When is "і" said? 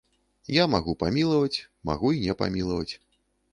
2.17-2.25